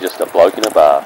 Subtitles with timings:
[0.00, 1.04] just a bloke in a bar.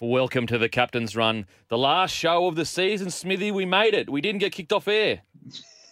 [0.00, 3.10] Welcome to the Captain's Run, the last show of the season.
[3.10, 4.08] Smithy, we made it.
[4.08, 5.22] We didn't get kicked off air.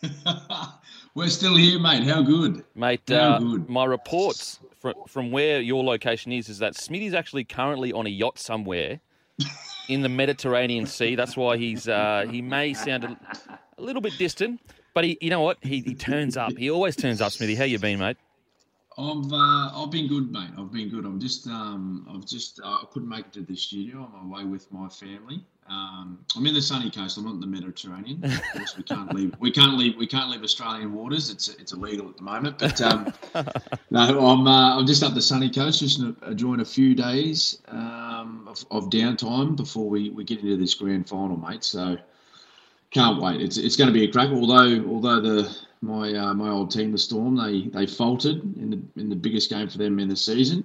[1.14, 2.04] We're still here, mate.
[2.04, 2.64] How good?
[2.74, 3.68] Mate, How uh, good.
[3.68, 8.10] my reports from, from where your location is is that Smithy's actually currently on a
[8.10, 9.00] yacht somewhere
[9.88, 11.16] in the Mediterranean Sea.
[11.16, 13.18] That's why he's uh, he may sound a,
[13.78, 14.60] a little bit distant,
[14.94, 15.58] but he, you know what?
[15.62, 16.52] He, he turns up.
[16.56, 17.32] He always turns up.
[17.32, 18.16] Smithy, how you been, mate?
[18.98, 20.50] I've uh, I've been good, mate.
[20.58, 21.04] I've been good.
[21.04, 24.10] I'm just um I've just uh, I couldn't make it to the studio.
[24.18, 25.44] I'm away with my family.
[25.68, 27.18] Um, I'm in the sunny coast.
[27.18, 28.24] I'm not in the Mediterranean.
[28.24, 29.34] Of course, we can't leave.
[29.38, 29.96] We can't leave.
[29.96, 31.28] We can't leave Australian waters.
[31.28, 32.58] It's it's illegal at the moment.
[32.58, 33.12] But um,
[33.90, 38.46] no, I'm uh, I'm just up the sunny coast, just enjoying a few days um,
[38.48, 41.64] of, of downtime before we, we get into this grand final, mate.
[41.64, 41.98] So
[42.90, 43.40] can't wait.
[43.40, 44.30] It's it's going to be a crack.
[44.30, 49.00] Although although the my uh, my old team, the Storm, they they faltered in the
[49.00, 50.64] in the biggest game for them in the season.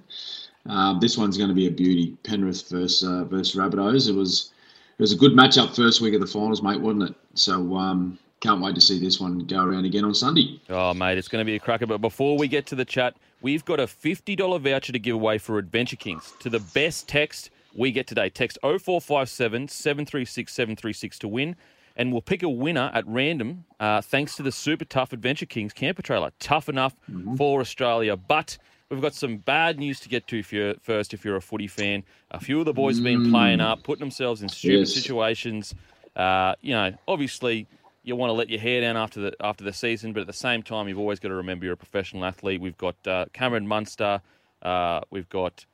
[0.68, 2.16] Uh, this one's going to be a beauty.
[2.22, 4.08] Penrith versus uh, versus Rabbitohs.
[4.08, 4.52] It was
[4.98, 7.14] it was a good matchup first week of the finals, mate, wasn't it?
[7.34, 10.60] So um, can't wait to see this one go around again on Sunday.
[10.68, 11.86] Oh, mate, it's going to be a cracker.
[11.86, 15.38] But before we get to the chat, we've got a $50 voucher to give away
[15.38, 18.28] for Adventure Kings to the best text we get today.
[18.28, 21.56] Text 0457 736 736 to win.
[21.96, 25.72] And we'll pick a winner at random uh, thanks to the super tough Adventure Kings
[25.72, 26.30] camper trailer.
[26.38, 26.94] Tough enough
[27.36, 28.16] for Australia.
[28.16, 28.56] But
[28.90, 31.66] we've got some bad news to get to if you're, first if you're a footy
[31.68, 32.04] fan.
[32.30, 34.94] A few of the boys have been playing up, putting themselves in stupid Yes.
[34.94, 35.74] situations.
[36.16, 37.66] Uh, you know, obviously
[38.04, 40.32] you want to let your hair down after the after the season, but at the
[40.32, 42.60] same time, you've always got to remember you're a professional athlete.
[42.60, 44.20] We've got uh, Cameron Munster,
[44.62, 45.64] uh, we've got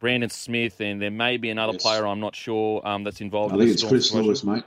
[0.00, 1.82] Brandon Smith, and there may be another Yes.
[1.82, 3.52] player I'm not sure um, that's involved.
[3.52, 4.12] I in think it's Chris.
[4.12, 4.64] Lewis, mate.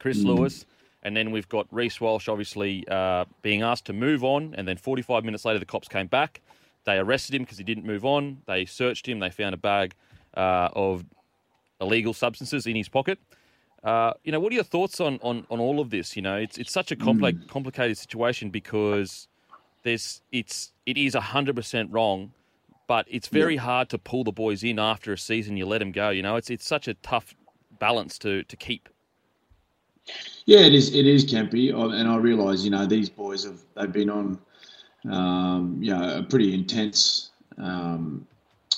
[0.00, 0.66] Chris Lewis,
[1.02, 4.76] and then we've got Reece Walsh, obviously uh, being asked to move on, and then
[4.76, 6.40] 45 minutes later, the cops came back.
[6.84, 8.38] They arrested him because he didn't move on.
[8.46, 9.20] They searched him.
[9.20, 9.94] They found a bag
[10.36, 11.04] uh, of
[11.80, 13.18] illegal substances in his pocket.
[13.82, 16.16] Uh, you know, what are your thoughts on, on, on all of this?
[16.16, 19.28] You know, it's it's such a complex, complicated situation because
[19.84, 22.32] there's it's it is hundred percent wrong,
[22.86, 25.56] but it's very hard to pull the boys in after a season.
[25.56, 26.10] You let them go.
[26.10, 27.34] You know, it's it's such a tough
[27.78, 28.88] balance to to keep.
[30.46, 30.94] Yeah, it is.
[30.94, 34.38] It is Kempy, and I realise you know these boys have they've been on,
[35.08, 38.26] um, you know, a pretty intense, um,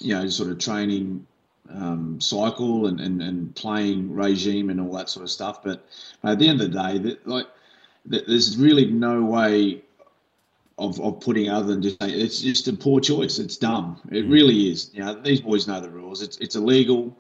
[0.01, 1.27] you know, sort of training
[1.71, 5.63] um, cycle and, and and playing regime and all that sort of stuff.
[5.63, 5.87] But
[6.25, 7.47] at the end of the day, that, like,
[8.05, 9.83] there's really no way
[10.79, 13.39] of, of putting other than just it's just a poor choice.
[13.39, 14.01] It's dumb.
[14.11, 14.91] It really is.
[14.93, 16.23] You know, these boys know the rules.
[16.23, 17.17] It's it's illegal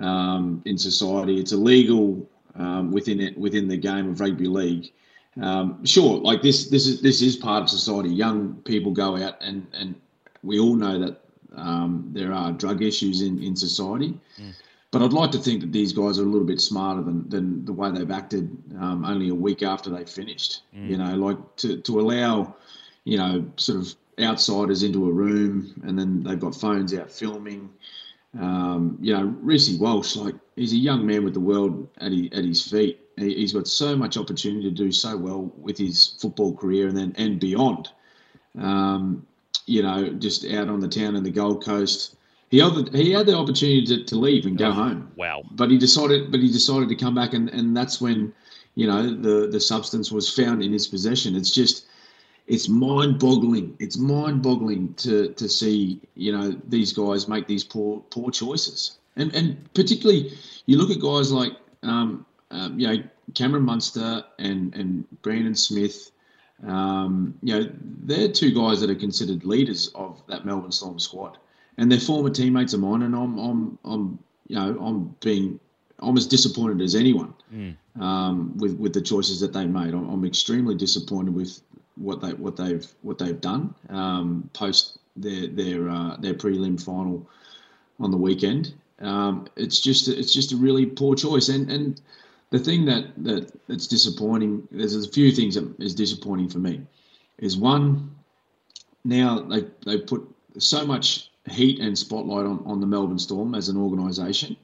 [0.00, 1.40] um, in society.
[1.40, 2.28] It's illegal
[2.58, 4.92] um, within it within the game of rugby league.
[5.40, 8.08] Um, sure, like this this is this is part of society.
[8.08, 9.94] Young people go out and and
[10.42, 11.20] we all know that
[11.56, 14.18] um, there are drug issues in in society.
[14.92, 17.64] But I'd like to think that these guys are a little bit smarter than, than
[17.64, 20.62] the way they've acted um, only a week after they finished.
[20.88, 22.54] You know, like to, to allow,
[23.04, 27.68] you know, sort of outsiders into a room and then they've got phones out filming.
[28.38, 32.28] Um, you know, Reece Walsh, like he's a young man with the world at his,
[32.32, 33.00] at his feet.
[33.16, 36.96] He, he's got so much opportunity to do so well with his football career and
[36.96, 37.88] then and beyond.
[38.60, 39.26] Um,
[39.66, 42.16] you know, just out on the town in the Gold Coast.
[42.50, 45.42] He had the, he had the opportunity to, to leave and go home Wow.
[45.50, 48.32] but he decided but he decided to come back and, and that's when
[48.76, 51.86] you know the the substance was found in his possession it's just
[52.46, 57.64] it's mind boggling it's mind boggling to to see you know these guys make these
[57.64, 58.98] poor poor choices.
[59.16, 60.32] And and particularly
[60.66, 61.52] you look at guys like
[61.82, 63.02] um, um you know
[63.34, 66.10] Cameron Munster and and Brandon Smith.
[66.66, 67.70] Um, you know
[68.04, 71.38] they're two guys that are considered leaders of that Melbourne Storm squad.
[71.78, 75.58] And they're former teammates of mine and I'm I'm I'm you know I'm being
[75.98, 77.34] I'm as disappointed as anyone
[78.00, 79.94] um, with with the choices that they made.
[79.94, 81.60] I'm, I'm extremely disappointed with
[81.96, 87.28] what they what they've what they've done um, post their their uh, their prelim final
[87.98, 88.74] on the weekend.
[89.00, 92.00] Um, it's just it's just a really poor choice, and and
[92.50, 94.66] the thing that that that's disappointing.
[94.70, 96.82] There's a few things that is disappointing for me.
[97.38, 98.14] Is one
[99.04, 100.28] now they they put
[100.58, 104.56] so much heat and spotlight on, on the Melbourne Storm as an organisation.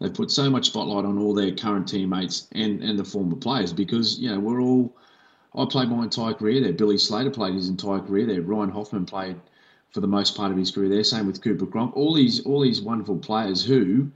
[0.00, 3.72] They've put so much spotlight on all their current teammates and, and the former players
[3.72, 4.94] because, you know, we're all.
[5.54, 6.72] I played my entire career there.
[6.72, 8.42] Billy Slater played his entire career there.
[8.42, 9.36] Ryan Hoffman played
[9.90, 11.04] for the most part of his career there.
[11.04, 11.96] Same with Cooper Cronk.
[11.96, 14.10] All these all these wonderful players who,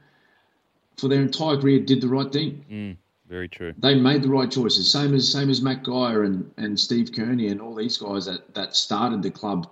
[0.97, 2.97] for their entire career, did the right thing.
[3.33, 3.73] Very true.
[3.79, 4.93] They made the right choices.
[4.93, 8.53] Same as same as Matt Geyer and, and Steve Kearney and all these guys that,
[8.55, 9.71] that started the club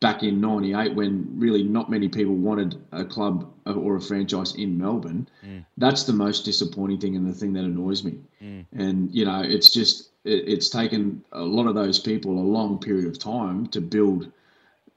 [0.00, 4.76] back in '98 when really not many people wanted a club or a franchise in
[4.76, 5.26] Melbourne.
[5.42, 5.64] Mm.
[5.78, 8.18] That's the most disappointing thing and the thing that annoys me.
[8.42, 8.66] Mm.
[8.72, 12.78] And you know, it's just it, it's taken a lot of those people a long
[12.78, 14.30] period of time to build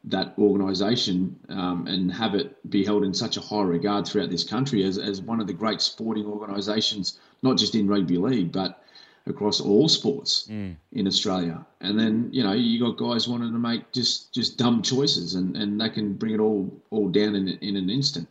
[0.04, 4.44] that organisation um, and have it be held in such a high regard throughout this
[4.44, 8.84] country as, as one of the great sporting organisations, not just in rugby league, but
[9.28, 10.76] across all sports mm.
[10.94, 11.64] in Australia.
[11.82, 15.56] And then you know you got guys wanting to make just just dumb choices, and,
[15.56, 18.28] and they can bring it all all down in in an instant.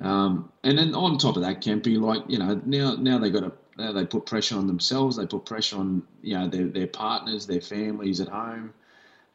[0.00, 3.40] Um, and then on top of that, Kempy, like you know now now they got
[3.40, 5.16] to now they put pressure on themselves.
[5.16, 8.72] They put pressure on you know their their partners, their families at home.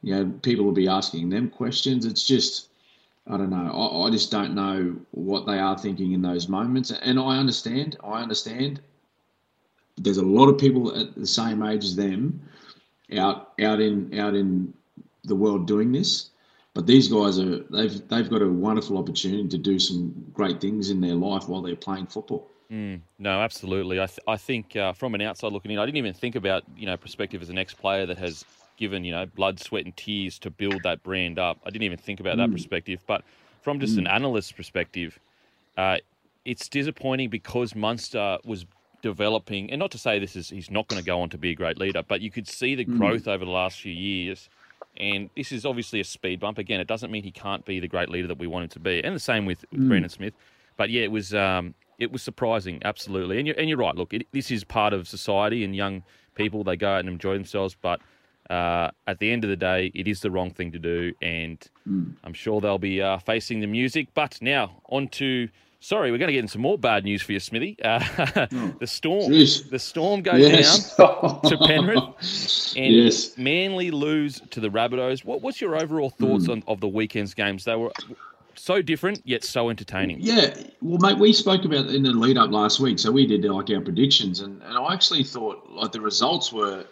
[0.02, 2.06] You know people will be asking them questions.
[2.06, 2.70] It's just
[3.28, 3.72] I don't know.
[3.72, 6.92] I, I just don't know what they are thinking in those moments.
[6.92, 7.98] And I understand.
[8.04, 8.82] I understand
[9.98, 12.42] there's a lot of people at the same age as them
[13.18, 14.74] out out in out in
[15.26, 16.30] the world doing this.
[16.74, 20.90] But these guys are they've they've got a wonderful opportunity to do some great things
[20.90, 22.50] in their life while they're playing football.
[22.72, 24.00] Mm, no, absolutely.
[24.00, 26.64] I th- I think uh, from an outside looking in, I didn't even think about
[26.78, 28.46] you know perspective as an ex player that has
[28.78, 31.58] given you know blood, sweat, and tears to build that brand up.
[31.66, 32.46] I didn't even think about mm.
[32.46, 33.02] that perspective.
[33.08, 33.24] But
[33.62, 34.00] from just mm.
[34.00, 35.20] an analyst's perspective,
[35.78, 35.98] uh,
[36.46, 38.68] it's disappointing because Munster was
[39.02, 41.52] developing, and not to say this is he's not going to go on to be
[41.52, 42.98] a great leader, but you could see the mm.
[43.00, 44.48] growth over the last few years.
[44.98, 46.58] And this is obviously a speed bump.
[46.58, 48.80] Again, it doesn't mean he can't be the great leader that we want him to
[48.80, 49.02] be.
[49.02, 49.88] And the same with, with mm.
[49.88, 50.34] Brandon Smith.
[50.76, 53.38] But yeah, it was um, it was surprising, absolutely.
[53.38, 53.96] And you're, and you're right.
[53.96, 56.04] Look, it, this is part of society, and young
[56.36, 57.76] people they go out and enjoy themselves.
[57.80, 58.02] But
[58.50, 61.60] uh, at the end of the day, it is the wrong thing to do, and
[61.88, 62.14] mm.
[62.24, 64.08] I'm sure they'll be uh, facing the music.
[64.14, 65.50] But now on to
[65.82, 67.78] Sorry, we're going to get into some more bad news for you, Smithy.
[67.90, 69.70] Uh, oh, the storm, Jeez.
[69.70, 70.96] the storm goes yes.
[70.96, 73.38] down to Penrith, and yes.
[73.38, 75.24] Manly lose to the Rabbitohs.
[75.24, 76.52] What, what's your overall thoughts mm.
[76.52, 77.64] on of the weekend's games?
[77.64, 77.92] They were
[78.60, 80.18] so different yet so entertaining.
[80.22, 83.44] Yeah, well, mate, we spoke about in the lead up last week, so we did
[83.46, 86.86] like our predictions, and, and I actually thought like the results were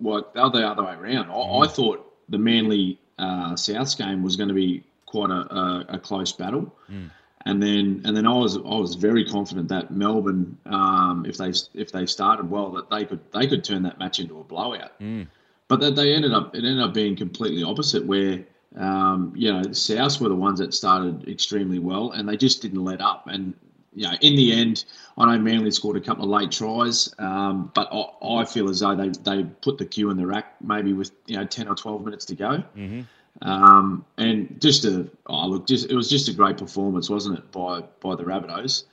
[0.00, 1.30] like the other way around.
[1.30, 1.64] I, mm.
[1.64, 5.98] I thought the Manly uh, Souths game was going to be quite a, a, a
[5.98, 6.74] close battle.
[6.90, 7.10] Mm
[7.46, 11.52] and then and then I was I was very confident that Melbourne, um, if they
[11.74, 14.98] if they started well, that they could they could turn that match into a blowout.
[15.00, 15.26] Mm.
[15.68, 18.44] But that they ended up it ended up being completely opposite, where
[18.76, 22.84] um, you know South were the ones that started extremely well, and they just didn't
[22.84, 23.26] let up.
[23.26, 23.54] And
[23.94, 24.84] you know, in the end,
[25.18, 28.80] I know Manly scored a couple of late tries, um, but I, I, feel as
[28.80, 31.74] though they they put the cue in the rack maybe with you know ten or
[31.74, 32.64] twelve minutes to go.
[32.76, 33.02] Mm-hmm.
[33.42, 37.50] Um, and just a oh look, just it was just a great performance, wasn't it,
[37.52, 38.84] by by the Rabbitohs?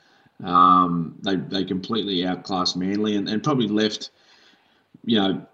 [0.44, 4.12] Um, they they completely outclassed Manly and, and probably left,
[5.06, 5.46] you know,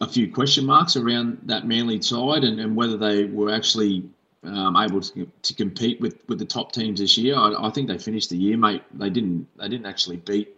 [0.00, 4.08] a few question marks around that Manly side and, and whether they were actually
[4.44, 7.36] um, able to, to compete with, with the top teams this year.
[7.36, 8.82] I, I, think they finished the year, mate.
[8.94, 10.56] They didn't they didn't actually beat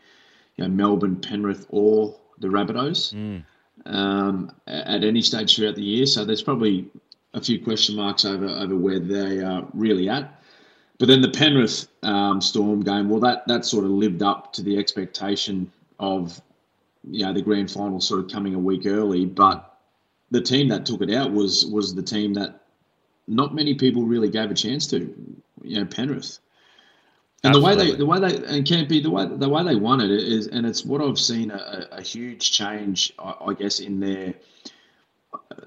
[0.57, 3.43] you know, Melbourne, Penrith, or the Rabbitohs mm.
[3.87, 6.07] um, at any stage throughout the year.
[6.07, 6.89] So there's probably
[7.33, 10.43] a few question marks over over where they are really at.
[10.99, 14.63] But then the Penrith um, Storm game, well, that that sort of lived up to
[14.63, 16.41] the expectation of
[17.09, 19.25] you know the grand final sort of coming a week early.
[19.25, 19.79] But
[20.31, 22.63] the team that took it out was was the team that
[23.27, 25.15] not many people really gave a chance to,
[25.63, 26.39] you know, Penrith.
[27.43, 27.61] And Absolutely.
[27.61, 30.01] the way they, the way they, and can't be the way the way they won
[30.01, 34.01] it is, and it's what I've seen a, a huge change, I, I guess, in
[34.01, 34.35] their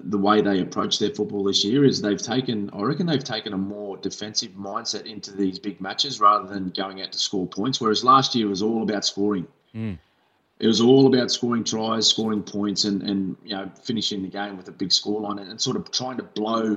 [0.00, 3.52] the way they approach their football this year is they've taken, I reckon they've taken
[3.52, 7.80] a more defensive mindset into these big matches rather than going out to score points.
[7.80, 9.46] Whereas last year was all about scoring.
[9.74, 9.98] Mm.
[10.60, 14.56] It was all about scoring tries, scoring points, and, and you know finishing the game
[14.56, 16.76] with a big scoreline and, and sort of trying to blow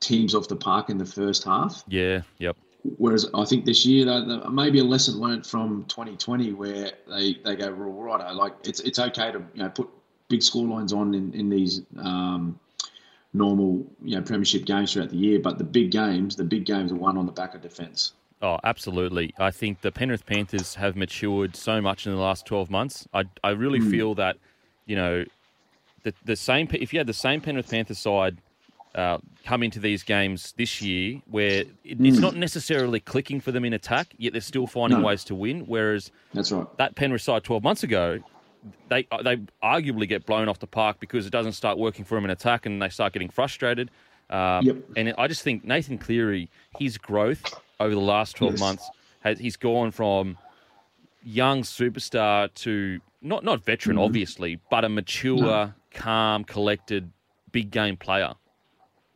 [0.00, 1.84] teams off the park in the first half.
[1.88, 2.22] Yeah.
[2.38, 2.56] Yep.
[2.98, 7.56] Whereas I think this year, though, maybe a lesson learnt from 2020, where they, they
[7.56, 9.88] go, well, right, like it's it's okay to you know put
[10.28, 12.58] big scorelines on in, in these um,
[13.32, 16.92] normal you know premiership games throughout the year, but the big games, the big games
[16.92, 18.12] are won on the back of defence.
[18.44, 19.32] Oh, absolutely.
[19.38, 23.08] I think the Penrith Panthers have matured so much in the last 12 months.
[23.14, 23.90] I, I really mm.
[23.90, 24.36] feel that,
[24.84, 25.24] you know,
[26.02, 28.36] the, the same if you had the same Penrith Panthers side
[28.94, 32.06] uh, come into these games this year where it, mm.
[32.06, 35.06] it's not necessarily clicking for them in attack, yet they're still finding no.
[35.06, 35.60] ways to win.
[35.60, 36.66] Whereas that's right.
[36.76, 38.18] That Penrith side 12 months ago,
[38.90, 42.16] they uh, they arguably get blown off the park because it doesn't start working for
[42.16, 43.90] them in attack and they start getting frustrated.
[44.28, 44.76] Um, yep.
[44.96, 47.42] And I just think Nathan Cleary, his growth
[47.80, 48.60] over the last 12 yes.
[48.60, 48.90] months,
[49.20, 50.36] has he's gone from
[51.22, 54.04] young superstar to not not veteran, mm-hmm.
[54.04, 55.72] obviously, but a mature, no.
[55.90, 57.10] calm, collected,
[57.52, 58.34] big game player.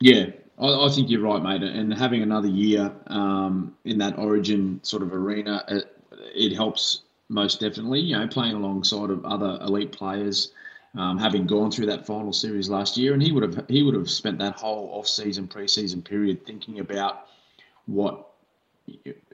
[0.01, 0.27] Yeah,
[0.59, 1.63] I, I, think you're right, mate.
[1.63, 5.97] And having another year um, in that Origin sort of arena, it,
[6.35, 8.01] it, helps most definitely.
[8.01, 10.53] You know, playing alongside of other elite players,
[10.97, 13.95] um, having gone through that final series last year, and he would have he would
[13.95, 17.27] have spent that whole off season, preseason period thinking about
[17.87, 18.29] what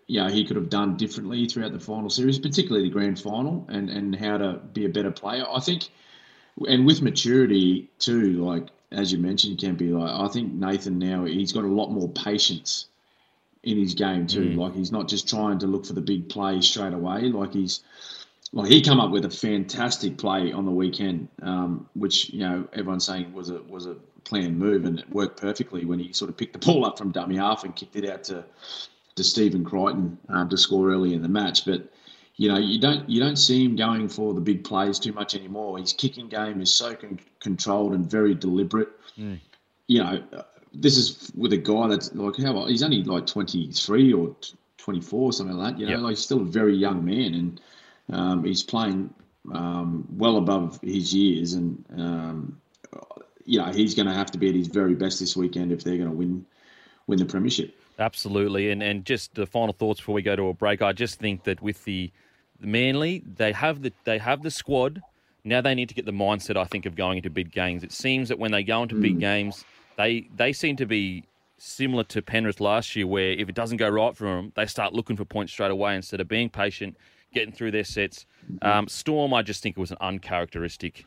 [0.07, 3.67] you know he could have done differently throughout the final series, particularly the grand final,
[3.69, 5.45] and and how to be a better player.
[5.49, 5.89] I think,
[6.69, 11.53] and with maturity too, like as you mentioned, Kempy, like I think Nathan now he's
[11.53, 12.87] got a lot more patience
[13.63, 14.51] in his game too.
[14.51, 14.57] Mm.
[14.57, 17.23] Like he's not just trying to look for the big play straight away.
[17.23, 17.83] Like he's
[18.53, 22.69] like he come up with a fantastic play on the weekend, um, which you know
[22.73, 26.31] everyone's saying was a was a planned move and it worked perfectly when he sort
[26.31, 28.43] of picked the ball up from dummy half and kicked it out to
[29.17, 31.65] to Stephen Crichton um, to score early in the match.
[31.65, 31.93] But
[32.37, 35.35] you know, you don't you don't see him going for the big plays too much
[35.35, 35.79] anymore.
[35.79, 38.89] His kicking game is so con- controlled and very deliberate.
[39.17, 39.41] Mm.
[39.87, 40.23] You know,
[40.73, 44.35] this is with a guy that's like how he's only like twenty three or
[44.79, 45.81] twenty four, or something like that.
[45.81, 46.01] You know, yep.
[46.01, 47.61] like he's still a very young man, and
[48.11, 49.15] um, he's playing
[49.53, 52.61] um, well above his years, and um,
[53.45, 55.85] you know he's going to have to be at his very best this weekend if
[55.85, 56.45] they're going to win
[57.07, 57.79] win the premiership.
[57.99, 60.83] Absolutely, and and just the final thoughts before we go to a break.
[60.83, 62.11] I just think that with the,
[62.59, 65.01] the Manly, they have the they have the squad.
[65.45, 66.57] Now they need to get the mindset.
[66.57, 67.85] I think of going into big games.
[67.85, 69.03] It seems that when they go into mm.
[69.03, 69.65] big games,
[69.97, 71.25] they they seem to be
[71.59, 74.93] similar to Penrith last year, where if it doesn't go right for them, they start
[74.93, 76.97] looking for points straight away instead of being patient,
[77.33, 78.27] getting through their sets.
[78.51, 78.67] Mm-hmm.
[78.67, 81.05] Um, Storm, I just think it was an uncharacteristic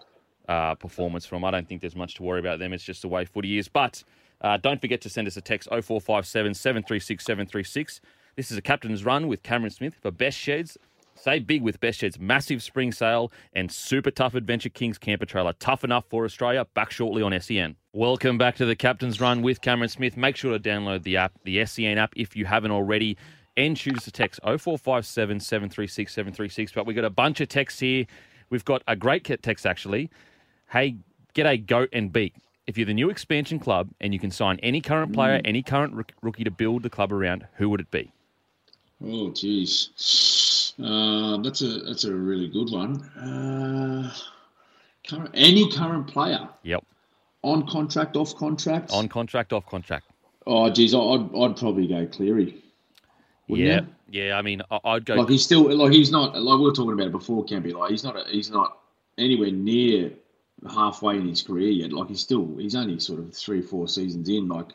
[0.47, 1.43] uh, performance from.
[1.43, 2.71] I don't think there's much to worry about them.
[2.71, 4.05] It's just the way footy is, but.
[4.41, 8.01] Uh, don't forget to send us a text 0457 736 736.
[8.35, 10.77] This is a captain's run with Cameron Smith for Best Sheds.
[11.15, 15.53] Say big with Best Sheds' massive spring sale and super tough Adventure Kings camper trailer.
[15.53, 16.67] Tough enough for Australia.
[16.75, 17.75] Back shortly on SEN.
[17.93, 20.15] Welcome back to the Captain's Run with Cameron Smith.
[20.15, 23.17] Make sure to download the app, the SEN app, if you haven't already,
[23.55, 26.71] and us a text 0457 736 736.
[26.73, 28.05] But we've got a bunch of texts here.
[28.51, 30.11] We've got a great text actually.
[30.69, 30.97] Hey,
[31.33, 32.35] get a goat and beak
[32.67, 35.47] if you're the new expansion club and you can sign any current player, mm.
[35.47, 38.11] any current rookie to build the club around, who would it be?
[39.03, 43.03] Oh, geez, uh, that's a that's a really good one.
[43.15, 44.11] Uh,
[45.07, 46.49] current, any current player.
[46.63, 46.83] Yep.
[47.43, 48.91] On contract, off contract.
[48.91, 50.07] On contract, off contract.
[50.47, 52.63] Oh, geez, I'd I'd probably go Cleary.
[53.47, 54.23] Yeah, you?
[54.23, 54.37] yeah.
[54.37, 55.15] I mean, I'd go.
[55.15, 57.45] Like he's still like he's not like we were talking about it before.
[57.45, 58.79] Kempy like he's not a, he's not
[59.17, 60.11] anywhere near
[60.69, 61.93] halfway in his career yet.
[61.93, 64.47] Like he's still he's only sort of three four seasons in.
[64.47, 64.67] Like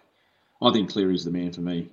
[0.60, 1.88] I think Cleary's the man for me.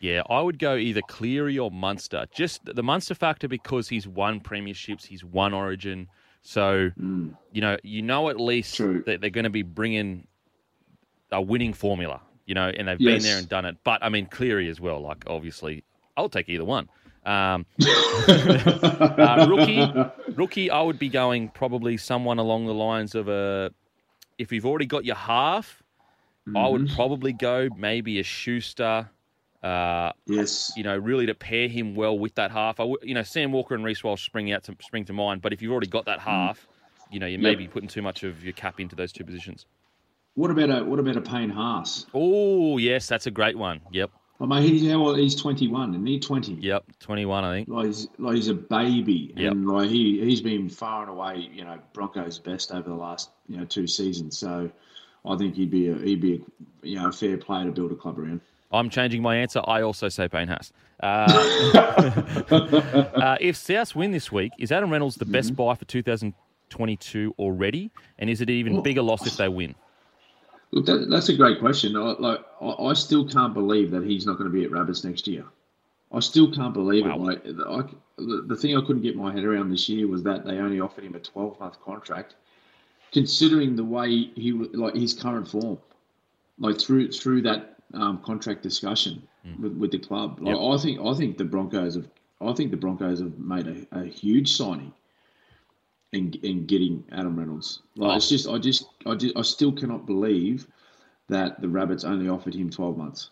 [0.00, 2.26] Yeah, I would go either Cleary or Munster.
[2.32, 6.08] Just the Munster factor because he's won premierships, he's won Origin.
[6.42, 7.36] So mm.
[7.52, 9.02] you know, you know at least True.
[9.06, 10.26] that they're going to be bringing
[11.30, 12.20] a winning formula.
[12.46, 13.14] You know, and they've yes.
[13.14, 13.76] been there and done it.
[13.84, 15.00] But I mean, Cleary as well.
[15.00, 15.84] Like obviously,
[16.16, 16.88] I'll take either one.
[17.24, 17.66] Um,
[18.28, 19.86] uh, rookie,
[20.34, 23.72] rookie, I would be going probably someone along the lines of a.
[24.38, 25.82] If you've already got your half,
[26.48, 26.56] mm-hmm.
[26.56, 26.96] I would mm-hmm.
[26.96, 29.08] probably go maybe a Schuster.
[29.62, 30.72] Uh, yes.
[30.76, 32.80] You know, really to pair him well with that half.
[32.80, 35.40] I w- you know, Sam Walker and Reece Walsh spring out to spring to mind.
[35.40, 36.22] But if you've already got that mm.
[36.22, 37.12] half, mm.
[37.12, 37.58] you know, you may yep.
[37.58, 39.66] be putting too much of your cap into those two positions.
[40.34, 42.06] What about a what about a Payne Haas?
[42.14, 43.80] Oh yes, that's a great one.
[43.92, 44.10] Yep.
[44.42, 45.18] I mean, he's how old?
[45.18, 46.54] He's twenty one, and he's twenty.
[46.54, 47.68] Yep, twenty one, I think.
[47.68, 49.52] Like he's like he's a baby, yep.
[49.52, 53.30] and like he he's been far and away, you know, Broncos' best over the last
[53.48, 54.36] you know two seasons.
[54.36, 54.68] So
[55.24, 57.92] I think he'd be a he'd be a you know a fair player to build
[57.92, 58.40] a club around.
[58.72, 59.60] I'm changing my answer.
[59.64, 60.72] I also say Payne Haas.
[61.00, 61.06] Uh,
[63.14, 65.56] uh, if South win this week, is Adam Reynolds the best mm-hmm.
[65.56, 67.90] buy for 2022 already?
[68.18, 69.74] And is it an even bigger loss if they win?
[70.72, 71.96] Look, that, that's a great question.
[71.96, 75.04] I, like, I, I, still can't believe that he's not going to be at Rabbits
[75.04, 75.44] next year.
[76.10, 77.14] I still can't believe wow.
[77.14, 77.20] it.
[77.20, 77.82] Like, I,
[78.16, 80.80] the, the thing I couldn't get my head around this year was that they only
[80.80, 82.36] offered him a 12 month contract,
[83.12, 85.78] considering the way he like his current form,
[86.58, 89.58] like through through that um, contract discussion mm.
[89.60, 90.38] with, with the club.
[90.40, 90.64] Like, yep.
[90.64, 92.08] I think I think the Broncos have
[92.40, 94.92] I think the Broncos have made a, a huge signing
[96.12, 97.80] in, in getting Adam Reynolds.
[97.96, 98.16] Like, oh.
[98.16, 100.66] it's just I just I just I still cannot believe
[101.28, 103.30] that the Rabbits only offered him twelve months.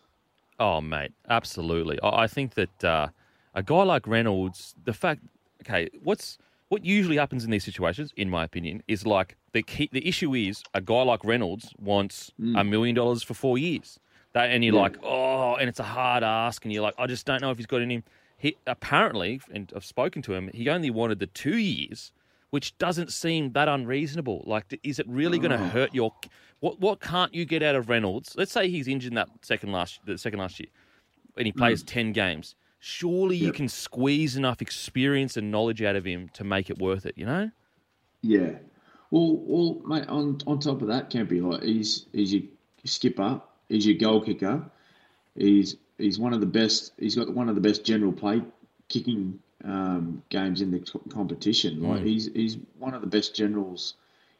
[0.59, 1.99] Oh, mate, absolutely.
[2.03, 3.09] I think that uh,
[3.55, 5.23] a guy like Reynolds, the fact,
[5.63, 9.89] okay, what's what usually happens in these situations, in my opinion, is like the key,
[9.93, 12.59] the issue is a guy like Reynolds wants mm.
[12.59, 13.99] a million dollars for four years.
[14.33, 14.83] That and you're yeah.
[14.83, 17.57] like, oh, and it's a hard ask, and you're like, I just don't know if
[17.57, 18.03] he's got any.
[18.39, 22.13] He apparently, and I've spoken to him, he only wanted the two years
[22.50, 24.45] which doesn't seem that unreasonable.
[24.47, 25.66] Like, is it really going to mm.
[25.66, 25.69] oh.
[25.69, 26.12] hurt your
[26.61, 28.35] What what can't you get out of Reynolds?
[28.37, 30.69] Let's say he's injured in that second last the second last year,
[31.37, 31.87] and he plays mm.
[31.87, 32.54] ten games.
[32.80, 37.04] Surely you can squeeze enough experience and knowledge out of him to make it worth
[37.04, 37.16] it.
[37.16, 37.50] You know?
[38.23, 38.52] Yeah.
[39.11, 40.09] Well, well, mate.
[40.09, 42.42] On on top of that, Kempy, like he's he's your
[42.85, 44.64] skipper, he's your goal kicker,
[45.35, 46.92] he's he's one of the best.
[46.99, 48.42] He's got one of the best general play
[48.88, 51.83] kicking um, games in the co- competition.
[51.83, 53.95] Like he's he's one of the best generals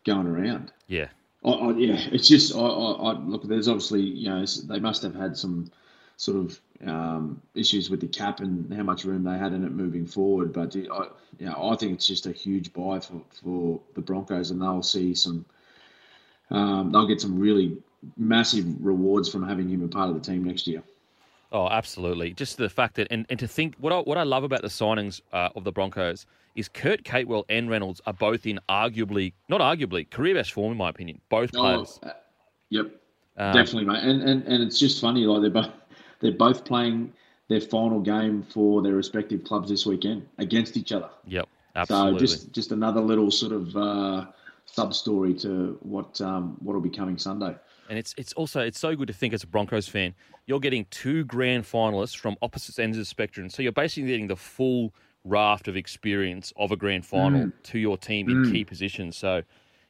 [0.05, 0.73] going around.
[0.87, 1.09] Yeah.
[1.45, 3.45] I, I, yeah, it's just I, I, I look.
[3.45, 5.71] There's obviously you know they must have had some
[6.17, 9.73] sort of um, issues with the cap and how much room they had in it
[9.73, 10.53] moving forward.
[10.53, 11.07] But I,
[11.39, 14.83] you know, I think it's just a huge buy for, for the Broncos, and they'll
[14.83, 15.45] see some.
[16.51, 17.79] Um, they'll get some really
[18.17, 20.83] massive rewards from having him a part of the team next year.
[21.53, 22.33] Oh, absolutely.
[22.33, 24.69] Just the fact that, and, and to think, what I, what I love about the
[24.69, 29.61] signings uh, of the Broncos is Kurt Capewell and Reynolds are both in arguably, not
[29.61, 31.21] arguably, career best form, in my opinion.
[31.29, 31.99] Both players.
[32.03, 32.13] Oh, uh,
[32.71, 32.87] yep,
[33.37, 34.03] Um, definitely, mate.
[34.03, 35.71] And, and and it's just funny, like they're both
[36.21, 37.13] they're both playing
[37.49, 41.09] their final game for their respective clubs this weekend against each other.
[41.27, 42.19] Yep, absolutely.
[42.19, 44.27] So just just another little sort of uh,
[44.67, 47.57] sub story to what um, what will be coming Sunday.
[47.91, 50.15] And it's it's also it's so good to think as a Broncos fan,
[50.47, 53.51] you're getting two grand finalists from opposite ends of the spectrum.
[53.51, 54.95] So you're basically getting the full
[55.25, 57.53] raft of experience of a grand final Mm.
[57.65, 59.17] to your team in key positions.
[59.17, 59.43] So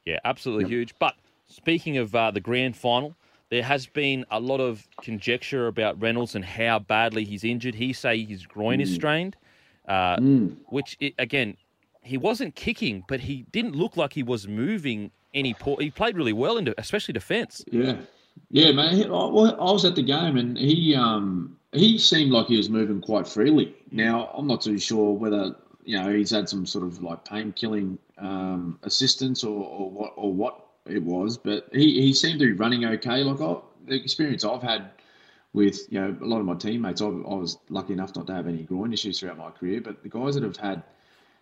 [0.07, 0.95] yeah, absolutely huge.
[0.99, 1.15] But
[1.47, 3.15] speaking of uh, the grand final,
[3.51, 7.75] there has been a lot of conjecture about Reynolds and how badly he's injured.
[7.75, 8.83] He say his groin Mm.
[8.83, 9.37] is strained,
[9.87, 10.17] uh,
[10.71, 11.59] which i again
[12.03, 15.55] he wasn't kicking, but he didn't look like he was moving any.
[15.55, 17.65] Poor, he played really well into especially defence.
[17.71, 17.97] Yeah,
[18.51, 18.95] yeah, man.
[19.03, 23.01] I, I was at the game and he um, he seemed like he was moving
[23.01, 23.75] quite freely.
[23.91, 27.53] Now I'm not too sure whether you know he's had some sort of like pain
[27.53, 32.47] killing um, assistance or, or what or what it was, but he, he seemed to
[32.47, 33.23] be running okay.
[33.23, 33.57] Like I,
[33.87, 34.91] the experience I've had
[35.53, 38.35] with you know a lot of my teammates, I, I was lucky enough not to
[38.35, 40.83] have any groin issues throughout my career, but the guys that have had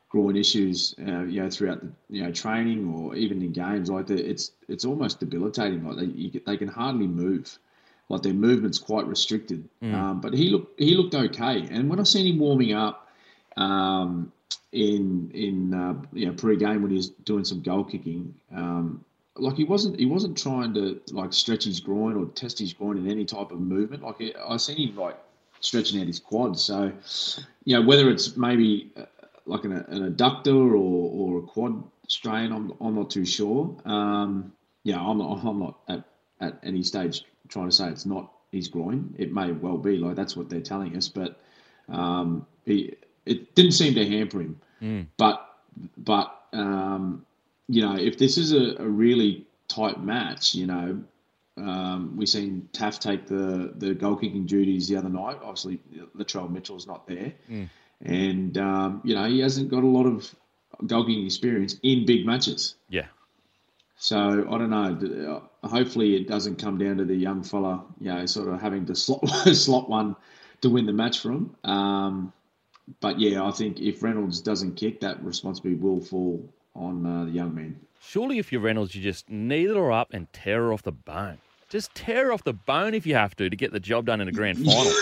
[0.09, 4.07] groin issues, uh, you know, throughout the you know training or even in games, like
[4.07, 5.85] the, it's it's almost debilitating.
[5.85, 7.59] Like they get- they can hardly move,
[8.09, 9.69] like their movement's quite restricted.
[9.93, 13.09] Um, but he looked he looked okay, and when I seen him warming up,
[13.57, 14.33] um,
[14.73, 19.05] in in uh, you know pre-game when he was doing some goal kicking, um,
[19.37, 22.99] like he wasn't he wasn't trying to like stretch his groin or test his groin
[22.99, 24.03] in any type of movement.
[24.03, 25.17] Like I seen him like
[25.61, 26.63] stretching out his quads.
[26.63, 26.93] So
[27.65, 29.05] you know whether it's maybe uh,
[29.49, 33.77] like an, an adductor or, or a quad strain, I'm I'm not too sure.
[33.85, 34.53] Um,
[34.85, 36.05] yeah, I'm not I'm not at,
[36.41, 39.15] at any stage trying to say it's not his groin.
[39.19, 41.41] It may well be like that's what they're telling us, but
[41.89, 42.95] um, he,
[43.27, 44.61] it didn't seem to hamper him.
[45.17, 45.45] But
[45.97, 47.25] but um,
[47.69, 51.03] you know, if this is a, a really tight match, you know,
[51.57, 55.39] um, we seen Taaffe take the the goal kicking duties the other night.
[55.43, 55.81] Obviously,
[56.17, 57.33] Latrell Mitchell's not there,
[58.05, 60.35] and um, you know he hasn't got a lot of
[60.81, 62.77] kicking experience in big matches.
[62.89, 63.07] Yeah.
[63.97, 65.41] So I don't know.
[65.43, 68.87] Uh, Hopefully, it doesn't come down to the young fella, you know, sort of having
[68.87, 70.15] to slot slot one
[70.61, 71.55] to win the match for him.
[71.65, 72.33] Um,
[73.01, 77.33] but yeah, I think if Reynolds doesn't kick, that responsibility will fall on uh, the
[77.33, 77.79] young man.
[78.01, 81.39] Surely, if you're Reynolds, you just needle her up and tear her off the bone.
[81.69, 84.21] Just tear her off the bone if you have to to get the job done
[84.21, 84.93] in a grand final.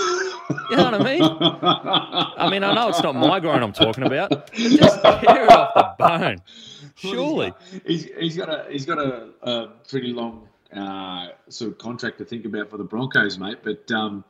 [0.71, 1.23] you know what I mean?
[1.23, 4.31] I mean, I know it's not my groin I'm talking about.
[4.31, 6.39] But just tear it off the bone.
[6.97, 7.53] Surely.
[7.87, 12.25] he's, he's got a he's got a, a pretty long uh, sort of contract to
[12.25, 13.59] think about for the Broncos, mate.
[13.63, 14.25] But um,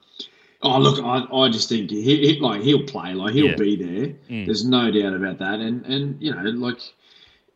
[0.62, 3.56] oh look, I, I just think he, he like he'll play, like he'll Yeah.
[3.56, 4.06] be there.
[4.28, 4.46] Mm.
[4.46, 5.60] There's no doubt about that.
[5.60, 6.78] And and you know, like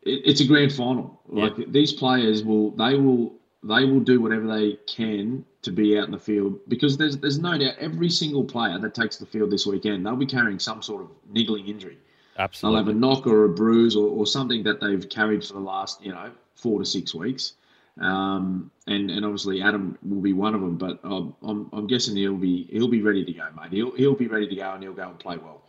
[0.03, 1.19] it, it's a grand final.
[1.27, 6.05] Like these players will they will they will do whatever they can to be out
[6.05, 9.51] in the field because there's there's no doubt every single player that takes the field
[9.51, 11.97] this weekend they'll be carrying some sort of niggling injury.
[12.37, 15.53] Absolutely, They'll have a knock or a bruise or, or something that they've carried for
[15.53, 17.53] the last, you know, four to six weeks.
[17.99, 22.15] Um, and, and obviously Adam will be one of them, but I'm, I'm, I'm guessing
[22.15, 23.71] he'll be he'll be ready to go, mate.
[23.71, 25.61] He'll he'll be ready to go and he'll go and play well.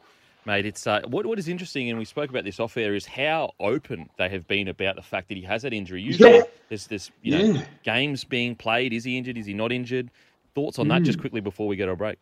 [0.44, 3.06] Mate, it's uh, what what is interesting, and we spoke about this off air, is
[3.06, 6.02] how open they have been about the fact that he has that injury.
[6.02, 6.42] Usually, Yeah.
[6.68, 7.64] there's this, you know, Yeah.
[7.84, 8.92] games being played.
[8.92, 9.38] Is he injured?
[9.38, 10.10] Is he not injured?
[10.54, 11.22] Thoughts on that, just Mm.
[11.22, 12.18] quickly before we get our break.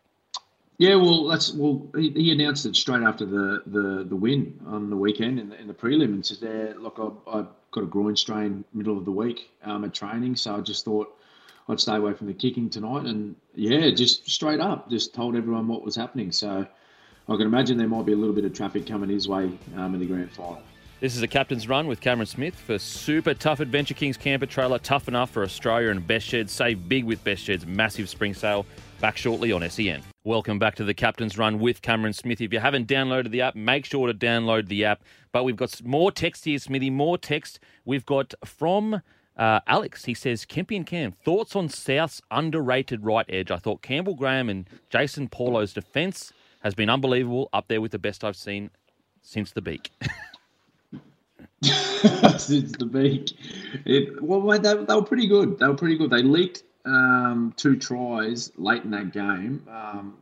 [0.76, 1.86] Yeah, well, that's well.
[1.96, 5.60] He, he announced it straight after the, the, the win on the weekend in the,
[5.60, 9.04] in the prelim, and said, "Yeah, look, I, I got a groin strain middle of
[9.06, 11.14] the week um, at training, so I just thought
[11.68, 15.68] I'd stay away from the kicking tonight." And yeah, just straight up, just told everyone
[15.68, 16.32] what was happening.
[16.32, 16.66] So
[17.30, 19.94] I can imagine there might be a little bit of traffic coming his way um,
[19.94, 20.60] in the grand final.
[20.98, 24.80] This is a captain's run with Cameron Smith for super tough Adventure Kings camper trailer.
[24.80, 26.52] Tough enough for Australia and Best Sheds.
[26.52, 28.66] Save big with Best Sheds' massive spring sale.
[29.00, 30.02] Back shortly on SEN.
[30.24, 32.40] Welcome back to the captain's run with Cameron Smith.
[32.40, 35.04] If you haven't downloaded the app, make sure to download the app.
[35.30, 36.90] But we've got more text here, Smithy.
[36.90, 37.60] More text.
[37.84, 39.02] We've got from
[39.36, 40.06] uh, Alex.
[40.06, 43.52] He says, Kempy and Cam, thoughts on South's underrated right edge?
[43.52, 47.98] I thought Campbell Graham and Jaxson Paulo's defence has been unbelievable, up there with the
[47.98, 48.70] best I've seen
[49.22, 49.90] since the beak.
[51.62, 53.32] since the beak.
[53.84, 55.58] It, well, they, they, were pretty good.
[55.58, 56.10] They were pretty good.
[56.10, 60.16] They leaked um, two tries late in that game um,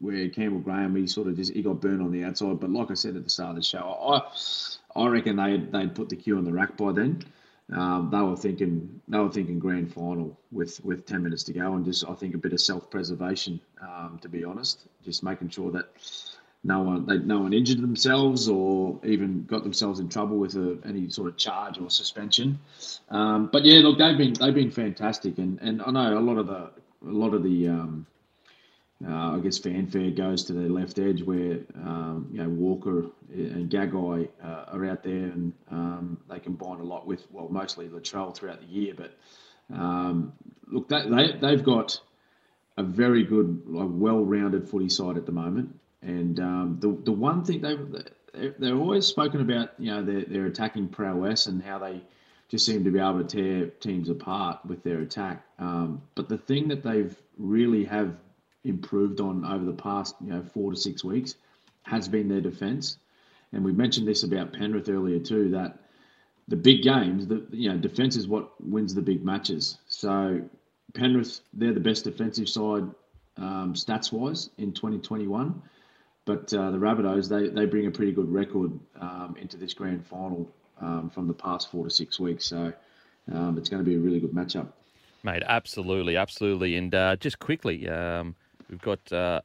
[0.00, 2.60] where Campbell Graham he sort of just he got burned on the outside.
[2.60, 3.78] But like I said at the start of the show,
[4.96, 7.22] I I reckon they they'd put the cue on the rack by then.
[7.70, 11.74] Um, they were thinking they were thinking grand final with with ten minutes to go
[11.74, 15.50] and just I think a bit of self preservation um, to be honest, just making
[15.50, 15.88] sure that
[16.64, 20.78] no one they no one injured themselves or even got themselves in trouble with a,
[20.86, 22.58] any sort of charge or suspension.
[23.10, 26.38] Um, but yeah, look, they've been they've been fantastic, and, and I know a lot
[26.38, 26.70] of the
[27.06, 28.06] a lot of the um,
[29.06, 33.70] uh, I guess fanfare goes to the left edge where um, you know Walker and
[33.70, 38.34] Gagai uh, are out there, and um, they combine a lot with well mostly Latrell
[38.34, 38.94] throughout the year.
[38.96, 39.14] But
[39.72, 40.32] um,
[40.66, 42.00] look, that, they they've got
[42.76, 45.78] a very good, like, well-rounded footy side at the moment.
[46.02, 47.76] And um, the the one thing they
[48.58, 52.02] they're always spoken about, you know, their, their attacking prowess and how they
[52.48, 55.44] just seem to be able to tear teams apart with their attack.
[55.58, 58.16] Um, but the thing that they've really have
[58.64, 61.34] improved on over the past, you know, four to six weeks
[61.82, 62.98] has been their defence.
[63.52, 65.78] And we mentioned this about Penrith earlier too, that
[66.48, 69.78] the big games, the you know, defence is what wins the big matches.
[69.88, 70.42] So
[70.94, 72.84] Penrith, they're the best defensive side
[73.36, 75.62] um, stats wise in 2021.
[76.24, 80.06] But uh, the Rabbitohs, they, they bring a pretty good record um, into this grand
[80.06, 82.44] final um, from the past four to six weeks.
[82.44, 82.72] So
[83.32, 84.68] um, it's going to be a really good matchup.
[85.22, 86.76] Mate, absolutely, absolutely.
[86.76, 88.36] And uh, just quickly, um,
[88.70, 89.40] we've got uh,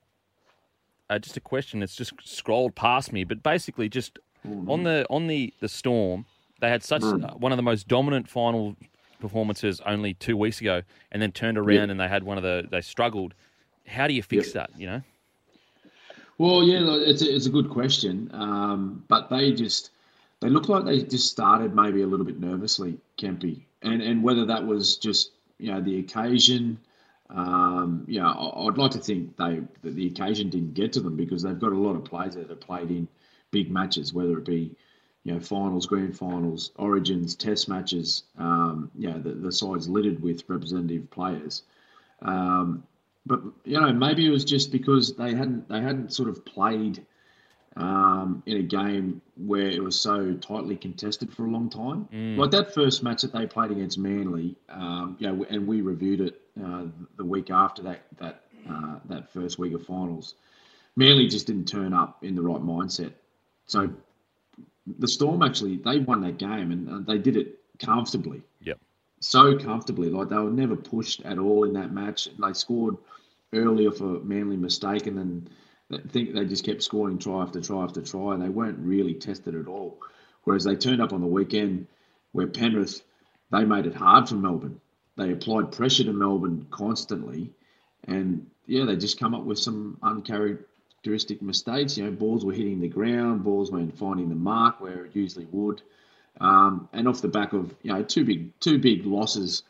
[1.09, 4.69] uh, just a question that's just scrolled past me, but basically just mm.
[4.69, 6.25] on the on the, the Storm,
[6.61, 7.39] they had such mm.
[7.39, 8.75] one of the most dominant final
[9.19, 10.81] performances only two weeks ago,
[11.11, 11.89] and then turned around yep.
[11.89, 13.33] and they had one of the they struggled.
[13.87, 14.53] How do you fix yep.
[14.53, 14.79] that?
[14.79, 15.01] You know.
[16.37, 19.91] Well, yeah, it's a, it's a good question, um, but they just
[20.41, 24.45] they look like they just started maybe a little bit nervously, Kempy, and and whether
[24.45, 26.77] that was just you know the occasion.
[27.33, 31.17] Um, you know, I'd like to think they that the occasion didn't get to them
[31.17, 33.07] because they've got a lot of players that have played in
[33.51, 34.75] big matches, whether it be
[35.23, 38.23] you know finals, grand finals, origins, test matches.
[38.37, 41.63] Um, you know, the, the side's littered with representative players.
[42.21, 42.83] Um,
[43.25, 47.05] but you know maybe it was just because they hadn't they hadn't sort of played
[47.75, 52.07] um, in a game where it was so tightly contested for a long time.
[52.13, 52.37] Mm.
[52.37, 56.21] Like that first match that they played against Manly, um, you know, and we reviewed
[56.21, 56.85] it uh,
[57.33, 60.35] week after that that uh, that first week of finals.
[60.95, 63.13] Manly just didn't turn up in the right mindset.
[63.65, 63.89] So
[64.99, 68.41] the Storm actually they won that game and uh, they did it comfortably.
[68.61, 68.79] Yep.
[69.19, 72.29] So comfortably, like they were never pushed at all in that match.
[72.37, 72.97] They scored
[73.53, 75.47] earlier for Manly mistake, and then
[75.91, 79.13] I think they just kept scoring try after try after try, and they weren't really
[79.13, 79.99] tested at all.
[80.43, 81.87] Whereas they turned up on the weekend
[82.33, 83.01] where Penrith,
[83.51, 84.81] they made it hard for Melbourne.
[85.15, 87.51] They applied pressure to Melbourne constantly,
[88.05, 91.97] and yeah, they just come up with some uncharacteristic mistakes.
[91.97, 95.47] You know, balls were hitting the ground, balls weren't finding the mark where it usually
[95.51, 95.81] would,
[96.41, 99.63] um, and off the back of you know two big two big losses,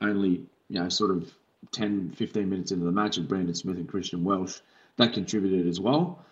[0.00, 1.30] only you know sort of
[1.72, 4.60] 10, 15 minutes into the match of Brandon Smith and Christian Welch,
[4.96, 6.24] that contributed as well.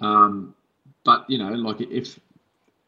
[0.00, 0.54] Um,
[1.04, 2.18] but you know, like if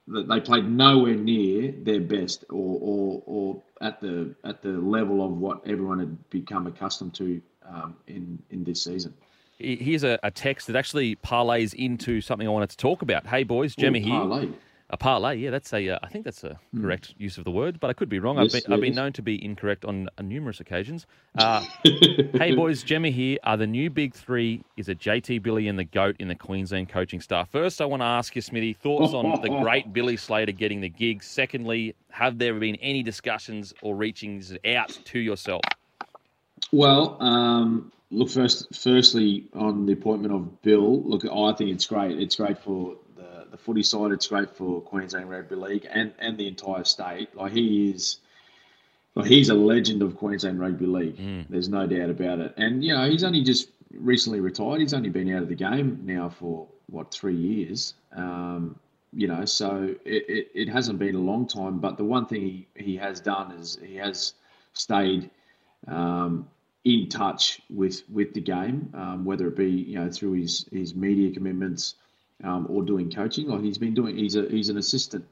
[0.09, 5.33] they played nowhere near their best or, or, or at the at the level of
[5.33, 9.15] what everyone had become accustomed to um, in in this season.
[9.59, 13.27] Here's a, a, text that actually parlays into something I wanted to talk about.
[13.27, 14.49] Hey boys, Jemmy here.
[14.91, 15.91] A parlay, yeah, that's a.
[15.91, 16.81] Uh, I think that's a hmm.
[16.81, 18.39] correct use of the word, but I could be wrong.
[18.39, 21.07] Yes, I've, been, I've been known to be incorrect on uh, numerous occasions.
[21.39, 23.39] Uh, hey boys, Jemmy here.
[23.45, 24.61] Are the new big three?
[24.77, 27.49] Is it JT Billy and the goat in the Queensland coaching staff?
[27.51, 30.89] First, I want to ask you, Smithy, thoughts on the great Billy Slater getting the
[30.89, 31.23] gig.
[31.23, 35.61] Secondly, have there been any discussions or reachings out to yourself?
[36.73, 38.75] Well, um, look first.
[38.75, 42.19] Firstly, on the appointment of Bill, look, I think it's great.
[42.19, 42.97] It's great for
[43.51, 44.13] the footy side.
[44.13, 47.35] It's great for Queensland Rugby League and, and the entire state.
[47.35, 48.19] Like he is,
[49.15, 51.17] like he's a legend of Queensland Rugby League.
[51.17, 51.47] Mm.
[51.49, 52.55] There's no doubt about it.
[52.57, 54.81] And you know he's only just recently retired.
[54.81, 57.95] He's only been out of the game now for what three years.
[58.15, 58.79] Um,
[59.13, 61.79] you know, so it, it, it, hasn't been a long time.
[61.79, 64.35] But the one thing he, he has done is he has
[64.75, 65.31] stayed
[65.87, 66.49] um,
[66.85, 70.95] in touch with with the game, um, whether it be you know through his his
[70.95, 71.95] media commitments
[72.45, 73.49] um, or doing coaching.
[73.49, 75.27] Like he's been doing, he's a he's an assistant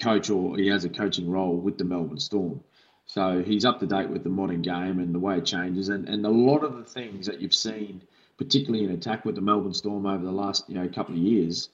[0.00, 2.62] coach or he has a coaching role with the Melbourne Storm.
[3.06, 6.08] So he's up to date with the modern game and the way it changes, and,
[6.08, 8.02] and a lot of the things that you've seen,
[8.36, 11.68] particularly in attack with the Melbourne Storm over the last you know couple of years,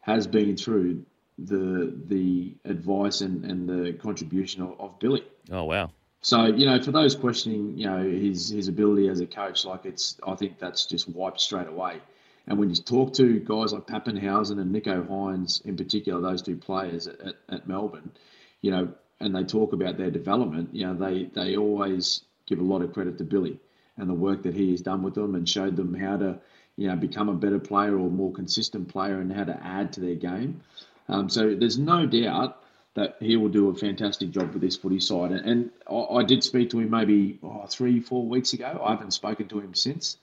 [0.00, 1.04] has been through
[1.38, 5.24] the the advice and, and the contribution of, of Billy.
[5.50, 5.90] Oh wow!
[6.20, 9.84] So you know, for those questioning, you know, his his ability as a coach, like
[9.84, 12.00] it's, I think that's just wiped straight away.
[12.46, 16.56] And when you talk to guys like Papenhuyzen and Nicho Hynes, in particular, those two
[16.56, 18.12] players at, at, at Melbourne,
[18.60, 18.88] you know,
[19.20, 22.92] and they talk about their development, you know, they, they always give a lot of
[22.92, 23.58] credit to Billy
[23.96, 26.38] and the work that he has done with them and showed them how to,
[26.76, 30.00] you know, become a better player or more consistent player and how to add to
[30.00, 30.60] their game.
[31.08, 32.62] Um, so there's no doubt
[32.94, 35.30] that he will do a fantastic job with this footy side.
[35.30, 38.80] And, and I, I, did speak to him maybe oh, three, four weeks ago.
[38.84, 40.16] I haven't spoken to him since.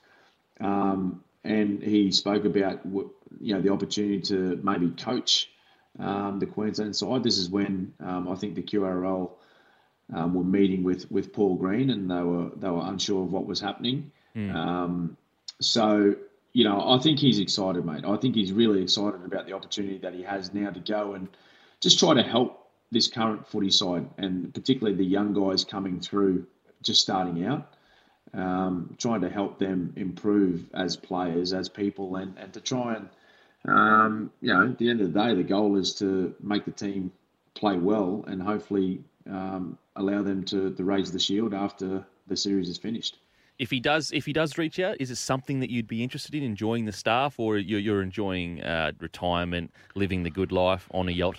[0.60, 5.50] Um, and he spoke about you know the opportunity to maybe coach
[5.98, 7.22] um, the Queensland side.
[7.22, 9.30] This is when um, I think the QRL
[10.12, 13.46] um, were meeting with with Paul Green, and they were they were unsure of what
[13.46, 14.10] was happening.
[14.36, 15.16] Mm.
[15.60, 16.16] so
[16.54, 18.04] you know, I think he's excited, mate.
[18.06, 21.28] I think he's really excited about the opportunity that he has now to go and
[21.80, 26.46] just try to help this current footy side, and particularly the young guys coming through,
[26.82, 27.73] just starting out.
[28.32, 33.08] Um, trying to help them improve as players, as people, and, and to try and
[33.66, 36.70] um, you know, at the end of the day, the goal is to make the
[36.70, 37.12] team
[37.54, 42.68] play well and hopefully um, allow them to, to raise the shield after the series
[42.68, 43.16] is finished.
[43.58, 46.34] If he does, if he does reach out, is it something that you'd be interested
[46.34, 51.08] in enjoying the staff, or you're, you're enjoying uh, retirement, living the good life on
[51.08, 51.38] a yacht?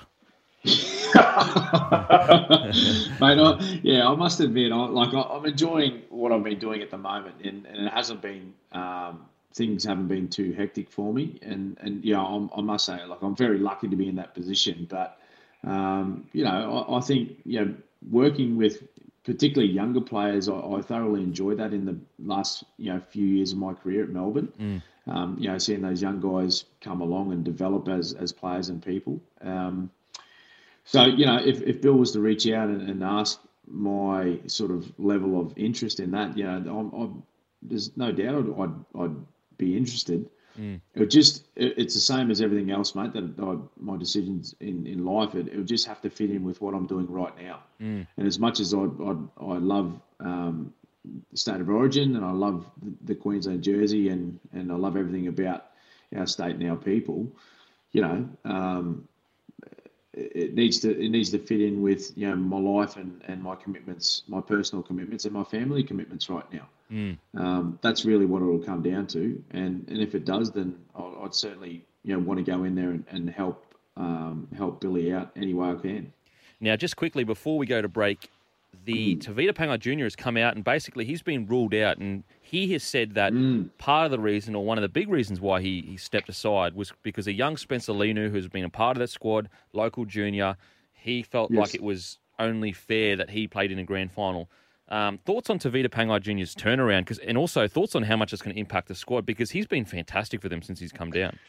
[3.22, 6.82] Mate, I, yeah, I must admit, I, like I, am enjoying what I've been doing
[6.82, 11.14] at the moment, and, and it hasn't been um, things haven't been too hectic for
[11.14, 11.40] me.
[11.42, 14.34] And and yeah, I'm, i must say, like I'm very lucky to be in that
[14.34, 14.88] position.
[14.90, 15.18] But
[15.64, 17.74] um, you know, I, I, think you know,
[18.12, 18.84] working with
[19.24, 23.54] particularly younger players, I, I, thoroughly enjoyed that in the last you know few years
[23.54, 24.52] of my career at Melbourne.
[24.60, 24.82] Mm.
[25.08, 28.84] Um, you know, seeing those young guys come along and develop as as players and
[28.84, 29.22] people.
[29.42, 29.90] Um,
[30.86, 34.72] so you know, if, if Bill was to reach out and, and ask my sort
[34.72, 37.24] of level of interest in that, you know, I'm, I'm,
[37.64, 39.16] there's no doubt I'd, I'd, I'd
[39.58, 40.30] be interested.
[40.60, 40.80] Mm.
[40.94, 43.14] It just it, it's the same as everything else, mate.
[43.14, 46.44] That I, my decisions in, in life, it, it would just have to fit in
[46.44, 47.64] with what I'm doing right now.
[47.82, 48.08] Mm.
[48.18, 50.74] And as much as I I, I love um,
[51.32, 54.96] the state of origin and I love the, the, Queensland jersey and and I love
[54.96, 55.66] everything about
[56.16, 57.28] our state and our people,
[57.92, 58.30] you know.
[58.46, 59.08] Um,
[60.16, 63.42] it needs to it needs to fit in with you know my life and, and
[63.42, 66.68] my commitments, my personal commitments and my family commitments right now.
[66.92, 67.18] Mm.
[67.38, 69.44] Um, that's really what it will come down to.
[69.52, 72.76] And and if it does, then I'd, I'd certainly you know want to go in
[72.76, 73.66] there and, and help
[73.98, 76.14] um, help Billy out any way I can.
[76.62, 78.30] Now, just quickly before we go to break,
[78.84, 79.24] the mm.
[79.24, 80.04] Tevita Pangai Jr.
[80.04, 83.70] has come out and basically he's been ruled out, and he has said that mm.
[83.78, 86.76] part of the reason, or one of the big reasons why he, he stepped aside,
[86.76, 90.58] was because a young Spencer Leniu, who's been a part of that squad, local junior,
[90.94, 91.60] he felt yes.
[91.60, 94.50] like it was only fair that he played in a grand final.
[94.90, 98.42] Um, thoughts on Tevita Pangai Jr.'s turnaround, because and also thoughts on how much it's
[98.42, 101.40] going to impact the squad because he's been fantastic for them since he's come down.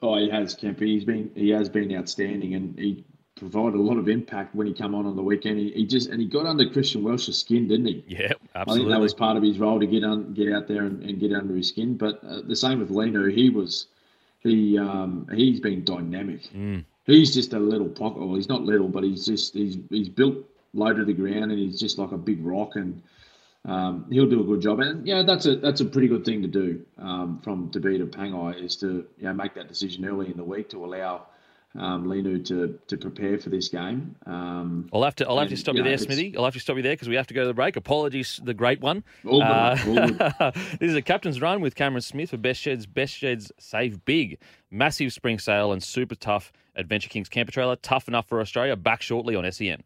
[0.00, 0.84] Oh, he has, Kemper.
[0.84, 3.04] He's been he has been outstanding, and he
[3.42, 5.58] provided a lot of impact when he came on on the weekend.
[5.58, 8.04] He, he just and he got under Christian Welch's skin, didn't he?
[8.06, 8.62] Yeah, absolutely.
[8.62, 11.02] I think that was part of his role to get on, get out there and,
[11.02, 11.96] and get under his skin.
[11.96, 13.88] But uh, the same with Leniu, He was
[14.40, 16.42] he um, he's been dynamic.
[16.54, 16.84] Mm.
[17.04, 18.20] He's just a little pocket.
[18.20, 20.36] Well, he's not little, but he's just he's he's built
[20.72, 23.02] low to the ground, and he's just like a big rock, and
[23.64, 24.78] um, he'll do a good job.
[24.78, 28.62] And yeah, that's a that's a pretty good thing to do um, from Tevita Pangai
[28.62, 31.26] is to you know make that decision early in the week to allow
[31.78, 34.14] um, Leniu to to prepare for this game.
[34.26, 36.36] Um, I'll have to I'll have to stop you, know, there, Smithy.
[36.36, 37.76] I'll have to stop you there because we have to go to the break.
[37.76, 39.04] Apologies, the great one.
[39.26, 40.54] All good, uh, all good.
[40.80, 42.86] this is a captain's run with Cameron Smith for Best Sheds.
[42.86, 44.38] Best Sheds save big,
[44.70, 47.76] massive spring sale and super tough Adventure Kings camper trailer.
[47.76, 48.76] Tough enough for Australia.
[48.76, 49.82] Back shortly on SEN.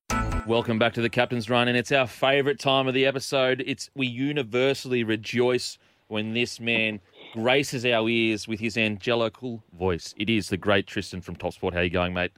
[0.47, 3.63] Welcome back to the Captain's Run, and it's our favourite time of the episode.
[3.67, 7.01] It's we universally rejoice when this man
[7.33, 10.15] graces our ears with his angelical voice.
[10.17, 11.75] It is the great Tristan from Top Sport.
[11.75, 12.33] How you going, mate?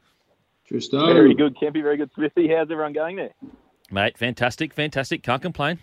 [0.67, 1.07] Tristan.
[1.07, 1.83] Very good, Kempy.
[1.83, 2.49] Very good, Smithy.
[2.49, 3.31] How's everyone going there?
[3.91, 5.23] Mate, fantastic, fantastic.
[5.23, 5.79] Can't complain.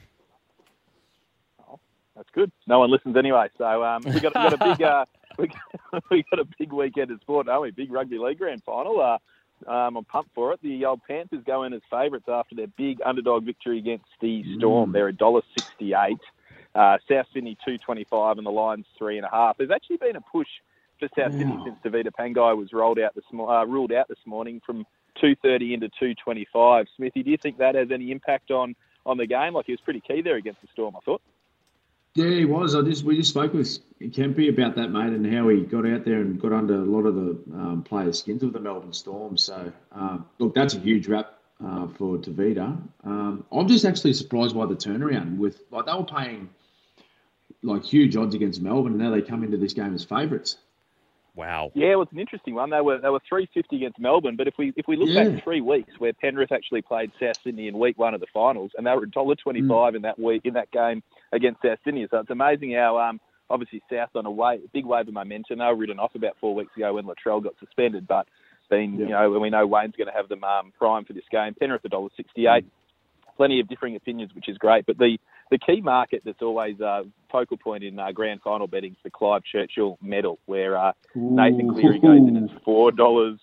[1.67, 1.79] Oh,
[2.15, 2.51] that's good.
[2.67, 3.47] No one listens anyway.
[3.57, 5.05] So um, we got, got a big, uh,
[5.39, 5.49] we
[6.11, 7.71] we got a big weekend of sport, don't we?
[7.71, 9.01] Big rugby league grand final.
[9.01, 9.17] Uh,
[9.69, 10.59] um, I'm pumped for it.
[10.61, 14.89] The old Panthers go in as favourites after their big underdog victory against the Storm.
[14.89, 14.93] Mm.
[14.93, 16.19] They're a dollar sixty-eight.
[16.75, 19.57] Uh, South Sydney two twenty-five, and the Lions three and a half.
[19.57, 20.49] There's actually been a push
[20.99, 24.19] for South Sydney since Tevita Pangai was rolled out this mo- uh, ruled out this
[24.25, 24.85] morning from
[25.19, 26.87] two thirty into two twenty-five.
[26.97, 29.53] Smithy, do you think that has any impact on on the game?
[29.53, 31.21] Like he was pretty key there against the Storm, I thought.
[32.15, 32.75] Yeah, he was.
[32.75, 36.05] I just we just spoke with Kempy about that, mate, and how he got out
[36.05, 39.37] there and got under a lot of the um, players' skins of the Melbourne Storm.
[39.37, 42.81] So, um, look, that's a huge wrap uh, for Tevita.
[43.03, 45.37] Um, I'm just actually surprised by the turnaround.
[45.37, 46.49] With like they were paying
[47.65, 50.57] like huge odds against Melbourne, and now they come into this game as favourites.
[51.35, 51.71] Wow.
[51.75, 52.69] Yeah, it was an interesting one.
[52.69, 55.25] They were they were three fifty against Melbourne, but if we if we look Yeah.
[55.25, 58.71] back three weeks where Penrith actually played South Sydney in week one of the finals,
[58.77, 62.07] and they were dollar twenty five in that week in that game against South Sydney.
[62.09, 65.59] So it's amazing how um obviously South on a way big wave of momentum.
[65.59, 68.27] They were written off about four weeks ago when Latrell got suspended, but
[68.69, 71.25] been you know when we know Wayne's going to have them um, prime for this
[71.31, 71.53] game.
[71.59, 72.65] Penrith a dollar sixty eight.
[73.35, 74.85] Plenty of differing opinions, which is great.
[74.85, 75.17] But the
[75.51, 79.09] the key market that's always a focal point in uh, grand final betting is the
[79.09, 83.39] Clive Churchill medal, where uh, Nathan Cleary goes in as four dollars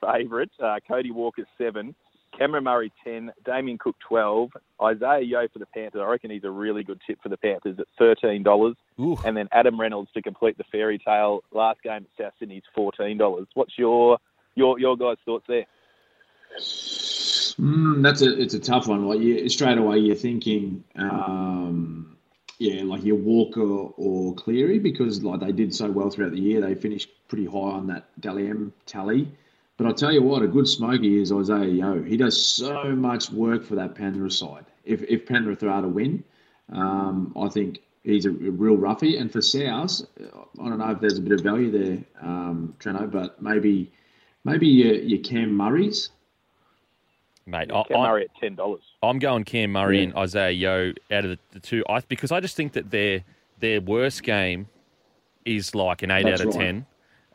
[0.00, 0.50] favourite.
[0.62, 1.94] Uh, Cody Walker seven,
[2.36, 4.50] Cameron Murray ten, Damien Cook twelve,
[4.82, 6.02] Isaiah Yeo for the Panthers.
[6.04, 8.76] I reckon he's a really good tip for the Panthers at thirteen dollars,
[9.24, 13.16] and then Adam Reynolds to complete the fairy tale last game at South Sydney's fourteen
[13.16, 13.46] dollars.
[13.54, 14.18] What's your
[14.54, 15.64] your your guys' thoughts there?
[17.60, 19.06] Mm, that's a it's a tough one.
[19.06, 22.16] Like you, straight away, you're thinking, um,
[22.58, 26.60] yeah, like your Walker or Cleary because like they did so well throughout the year.
[26.60, 29.28] They finished pretty high on that Dally M tally.
[29.78, 32.02] But I tell you what, a good smoky is Isaiah Yeo.
[32.02, 34.64] He does so much work for that Penrith side.
[34.84, 36.24] If if Penrith are to win,
[36.72, 39.16] um, I think he's a, real roughie.
[39.16, 42.74] And for South, I don't know if there's a bit of value there, um,
[43.10, 43.92] but maybe
[44.44, 46.10] maybe your, your Cam Murray's.
[47.46, 48.82] Mate, I, Cam I, Murray at ten dollars.
[49.02, 50.04] I'm going Cam Murray Yeah.
[50.04, 51.84] and Isaiah Yeo out of the, the two.
[51.88, 53.22] I because I just think that their
[53.60, 54.68] their worst game
[55.44, 56.60] is like an eight That's out of right.
[56.60, 56.86] ten.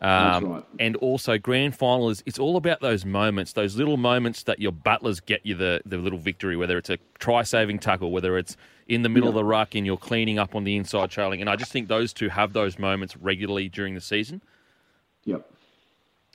[0.01, 0.63] That's Um, right.
[0.79, 4.71] And also, grand final is it's all about those moments, those little moments that your
[4.71, 8.57] butlers get you the, the little victory, whether it's a try saving tackle, whether it's
[8.87, 11.39] in the middle of the ruck and you're cleaning up on the inside trailing.
[11.39, 14.41] And I just think those two have those moments regularly during the season.
[15.25, 15.49] Yep.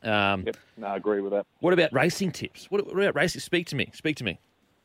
[0.06, 1.46] Um, Yep, no, I agree with that.
[1.60, 2.70] What about racing tips?
[2.70, 3.40] What, what about racing?
[3.40, 3.90] Speak to me.
[3.94, 4.38] Speak to me.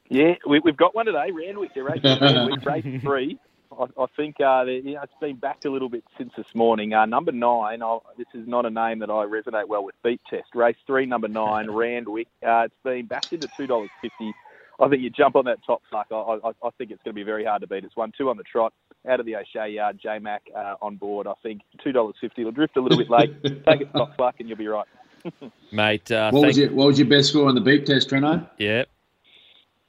[0.10, 1.32] Yeah, we, we've got one today.
[1.32, 3.38] Randwick, they're racing Randwick, race three.
[3.72, 6.54] I, I think uh, they- you know, it's been backed a little bit since this
[6.54, 6.94] morning.
[6.94, 9.96] Uh, number nine, i this is not a name that I resonate well with.
[10.04, 12.28] Beep Test, race three, number nine, Randwick.
[12.46, 14.34] Uh, it's been backed into two dollars fifty.
[14.80, 16.06] I think you jump on that top fluc.
[16.12, 17.84] I, I, I think it's going to be very hard to beat.
[17.86, 18.74] It's one two on the trot.
[19.08, 21.26] Out of the O'Shea yard, J Mac uh, on board.
[21.28, 22.42] I think two dollars fifty.
[22.42, 23.42] It'll drift a little bit late.
[23.66, 24.86] Take a top fluc, and you'll be right.
[25.72, 28.50] Mate, uh, What was your What was your best score on the beep test, Treno?
[28.58, 28.84] Yeah.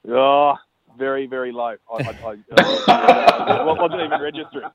[0.08, 0.54] Oh,
[0.98, 1.76] very very low.
[1.92, 2.36] I, I, I,
[3.62, 4.70] I wasn't even registering.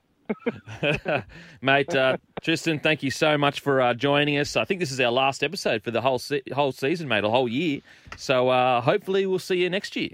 [1.62, 4.56] Mate, uh, Tristan, thank you so much for uh, joining us.
[4.56, 7.30] I think this is our last episode for the whole se- whole season, mate, a
[7.30, 7.82] whole year.
[8.18, 10.12] So uh, hopefully we'll see you next year.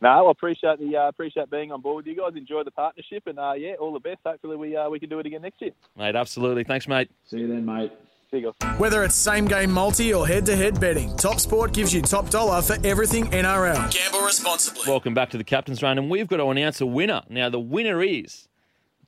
[0.00, 2.32] No, I appreciate the uh, appreciate being on board with you guys.
[2.34, 4.18] Enjoy the partnership, and uh, yeah, all the best.
[4.26, 5.70] Hopefully, we uh, we can do it again next year.
[5.96, 6.64] Mate, absolutely.
[6.64, 7.08] Thanks, mate.
[7.24, 7.92] See you then, mate.
[8.32, 8.78] See you guys.
[8.78, 12.30] Whether it's same game multi or head to head betting, Top Sport gives you top
[12.30, 13.92] dollar for everything NRL.
[13.92, 14.84] Gamble responsibly.
[14.86, 17.22] Welcome back to the Captain's Run, and we've got to announce a winner.
[17.28, 18.48] Now, the winner is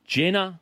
[0.06, 0.60] Jenna,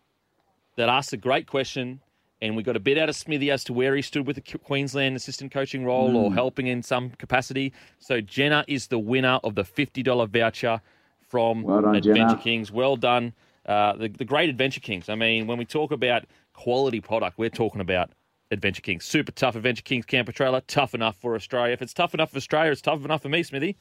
[0.77, 2.03] that asked a great question,
[2.40, 4.59] and we got a bit out of Smithy as to where he stood with the
[4.59, 7.72] Queensland assistant coaching role or helping in some capacity.
[7.98, 10.81] So, Jenna is the winner of the $50 voucher
[11.29, 12.37] from Well done, Adventure Jenna.
[12.38, 12.70] Kings.
[12.70, 13.33] Well done.
[13.66, 15.09] Uh, the, the great Adventure Kings.
[15.09, 18.11] I mean, when we talk about quality product, we're talking about
[18.52, 19.04] Adventure Kings.
[19.04, 20.60] Super tough Adventure Kings camper trailer.
[20.62, 21.72] Tough enough for Australia.
[21.72, 23.76] If it's tough enough for Australia, it's tough enough for me, Smithy.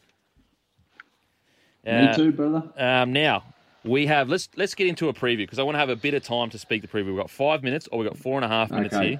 [1.85, 2.63] Me Uh, too, brother.
[2.77, 3.43] um, now
[3.83, 6.13] we have let's let's get into a preview because I want to have a bit
[6.13, 7.07] of time to speak the preview.
[7.07, 9.09] We've got five minutes, or we've got four and a half minutes Okay.
[9.11, 9.19] here.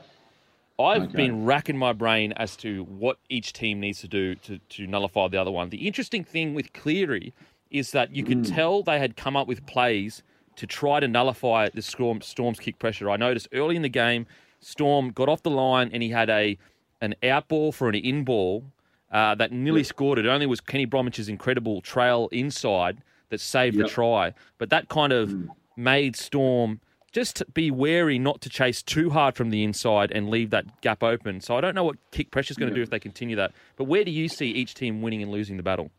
[0.79, 1.17] I've Okay.
[1.17, 5.27] been racking my brain as to what each team needs to do to, to nullify
[5.27, 5.69] the other one.
[5.69, 7.33] The interesting thing with Cleary
[7.69, 10.23] is that you could tell they had come up with plays
[10.55, 13.09] to try to nullify the Storm, Storm's kick pressure.
[13.09, 14.25] I noticed early in the game,
[14.61, 16.57] Storm got off the line and he had a
[17.01, 18.63] an out ball for an in ball
[19.11, 20.19] uh, that nearly scored.
[20.19, 24.33] It only was Kenny Bromwich's incredible trail inside that saved the try.
[24.57, 25.33] But that kind of
[25.75, 26.79] made Storm
[27.11, 31.03] just be wary not to chase too hard from the inside and leave that gap
[31.03, 31.41] open.
[31.41, 33.51] So I don't know what kick pressure is going to do if they continue that.
[33.75, 35.91] But where do you see each team winning and losing the battle?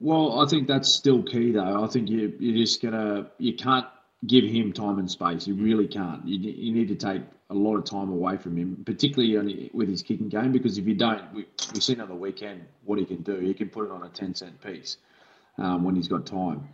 [0.00, 1.84] Well, I think that's still key, though.
[1.84, 3.86] I think you you're just gonna you can't
[4.26, 5.46] give him time and space.
[5.46, 6.26] You really can't.
[6.26, 7.22] You, you need to take
[7.52, 10.52] a lot of time away from him, particularly only with his kicking game.
[10.52, 13.36] Because if you don't, we, we've seen on the weekend what he can do.
[13.36, 14.96] He can put it on a ten cent piece
[15.58, 16.68] um, when he's got time.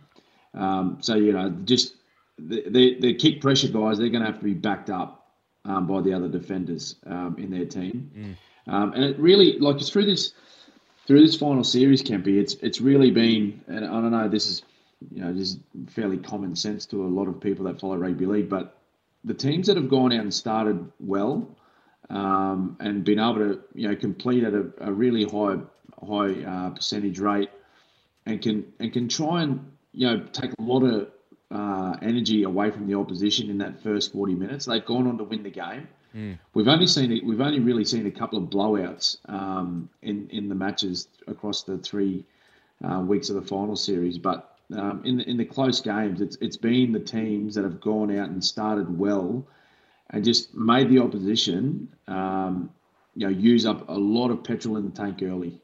[0.53, 1.95] Um, so you know, just
[2.37, 5.27] the, the, the kick pressure guys, they're going to have to be backed up
[5.65, 8.11] um, by the other defenders um, in their team.
[8.67, 10.33] Um, and it really, like it's through this
[11.05, 14.61] through this final series, Kempy, it's it's really been, and I don't know, this is
[15.11, 18.47] you know just fairly common sense to a lot of people that follow rugby league,
[18.49, 18.78] but
[19.23, 21.55] the teams that have gone out and started well
[22.09, 25.57] um, and been able to you know complete at a, a really high
[26.07, 27.49] high uh, percentage rate
[28.25, 31.09] and can and can try and you know take a lot of
[31.51, 34.65] uh, energy away from the opposition in that first 40 minutes.
[34.65, 35.87] They've gone on to win the game.
[36.53, 37.23] We've only seen it.
[37.23, 41.77] We've only really seen a couple of blowouts um, in in the matches across the
[41.77, 42.25] three
[42.83, 44.17] uh, weeks of the final series.
[44.17, 47.81] But um, in the, in the close games, it's it's been the teams that have
[47.81, 49.47] gone out and started well,
[50.11, 52.69] and just made the opposition, um,
[53.15, 55.59] you know, use up a lot of petrol in the tank early.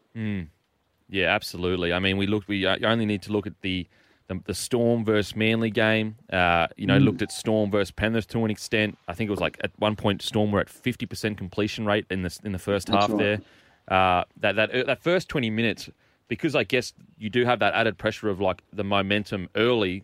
[1.10, 1.94] Yeah, absolutely.
[1.94, 2.48] I mean, we looked.
[2.48, 3.88] We uh, only need to look at the
[4.28, 6.16] the, the Storm versus Manly game.
[6.32, 8.98] Uh, you know, looked at Storm versus Penrith to an extent.
[9.08, 12.06] I think it was like at one point Storm were at fifty percent completion rate
[12.10, 13.20] in the in the first That's half right.
[13.20, 13.42] there.
[13.88, 15.90] Uh, that that that first twenty minutes,
[16.28, 20.04] because I guess you do have that added pressure of like the momentum early.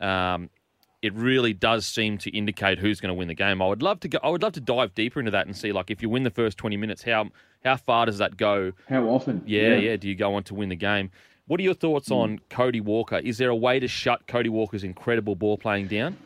[0.00, 0.50] Um,
[1.02, 3.62] it really does seem to indicate who's going to win the game.
[3.62, 4.18] I would love to go.
[4.22, 6.30] I would love to dive deeper into that and see like if you win the
[6.30, 7.30] first twenty minutes, how
[7.64, 8.72] how far does that go?
[8.88, 9.42] How often?
[9.46, 9.96] Yeah, yeah.
[9.96, 11.10] Do you go on to win the game?
[11.46, 13.16] What are your thoughts on Cody Walker?
[13.18, 16.16] Is there a way to shut Cody Walker's incredible ball playing down?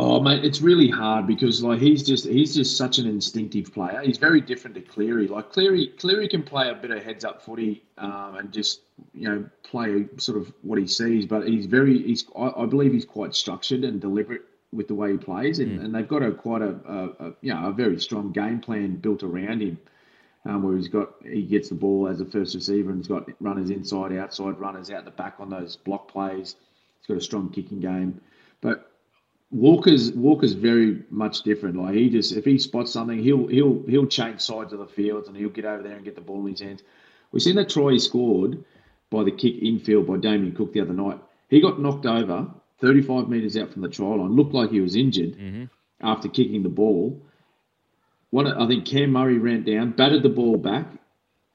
[0.00, 4.00] Oh mate, it's really hard because like he's just he's just such an instinctive player.
[4.04, 5.26] He's very different to Cleary.
[5.26, 8.82] Like Cleary, Cleary can play a bit of heads up footy um, and just
[9.12, 11.26] you know play sort of what he sees.
[11.26, 14.42] But he's very he's I, I believe he's quite structured and deliberate
[14.72, 17.52] with the way he plays, and, and they've got a quite a, a, a you
[17.52, 19.78] know a very strong game plan built around him.
[20.44, 23.28] Um, where he's got he gets the ball as a first receiver and he's got
[23.40, 26.54] runners inside, outside, runners out the back on those block plays.
[27.00, 28.20] He's got a strong kicking game,
[28.60, 28.87] but
[29.50, 31.76] Walker's Walker's very much different.
[31.76, 35.26] Like he just if he spots something, he'll he'll he'll change sides of the field
[35.26, 36.82] and he'll get over there and get the ball in his hands.
[37.32, 38.64] We've seen that try he scored
[39.10, 41.18] by the kick infield by Damien Cook the other night.
[41.48, 42.46] He got knocked over
[42.80, 45.64] 35 metres out from the try line, looked like he was injured mm-hmm.
[46.02, 47.22] after kicking the ball.
[48.30, 50.86] One, I think Cam Murray ran down, batted the ball back.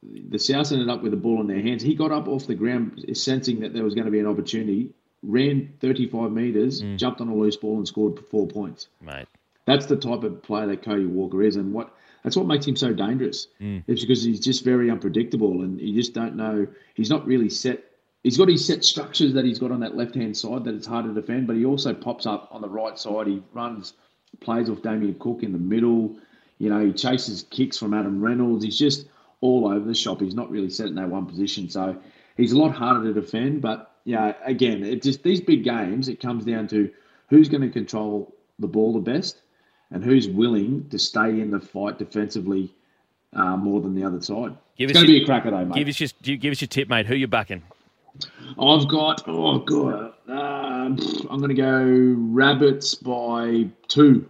[0.01, 1.83] The Souths ended up with the ball in their hands.
[1.83, 4.89] He got up off the ground, sensing that there was going to be an opportunity,
[5.23, 6.97] ran 35 metres, mm.
[6.97, 8.87] jumped on a loose ball, and scored four points.
[9.01, 9.27] Mate.
[9.65, 11.93] That's the type of player that Cody Walker is, and what
[12.23, 13.47] that's what makes him so dangerous.
[13.61, 13.83] Mm.
[13.87, 16.67] It's because he's just very unpredictable, and you just don't know.
[16.95, 17.83] He's not really set.
[18.23, 20.87] He's got his set structures that he's got on that left hand side that it's
[20.87, 23.27] hard to defend, but he also pops up on the right side.
[23.27, 23.93] He runs
[24.39, 26.15] plays off Damien Cook in the middle.
[26.57, 28.63] You know, he chases kicks from Adam Reynolds.
[28.63, 29.07] He's just
[29.41, 30.21] all over the shop.
[30.21, 31.97] He's not really set in that one position, so
[32.37, 33.61] he's a lot harder to defend.
[33.61, 36.09] But yeah, again, it just these big games.
[36.09, 36.89] It comes down to
[37.29, 39.41] who's going to control the ball the best
[39.91, 42.73] and who's willing to stay in the fight defensively
[43.33, 44.55] uh, more than the other side.
[44.77, 45.75] Give it's us going to be a cracker though, mate.
[45.75, 47.05] Give us your give us your tip, mate.
[47.05, 47.63] Who you backing?
[48.59, 50.97] I've got oh god, um,
[51.29, 54.29] I'm going to go rabbits by two.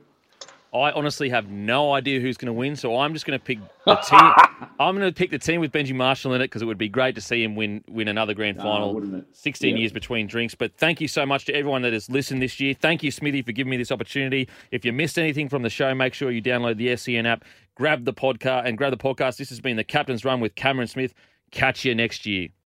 [0.73, 3.59] I honestly have no idea who's going to win, so I'm just going to pick
[3.85, 4.67] the team.
[4.79, 6.89] I'm going to pick the team with Benji Marshall in it because it would be
[6.89, 8.97] great to see him win win another grand final.
[9.19, 9.25] It?
[9.33, 9.79] 16 Yeah.
[9.79, 10.55] years between drinks.
[10.55, 12.73] But thank you so much to everyone that has listened this year.
[12.73, 14.49] Thank you, Smithy, for giving me this opportunity.
[14.71, 17.43] If you missed anything from the show, make sure you download the SCN app,
[17.75, 19.37] grab the podcast, and grab the podcast.
[19.37, 21.13] This has been the Captain's Run with Cameron Smith.
[21.51, 22.49] Catch you next year.